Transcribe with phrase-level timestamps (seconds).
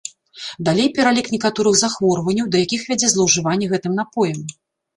[0.69, 4.45] Далей пералік некаторых захворванняў, да якіх вядзе злоўжыванне гэтым напоем.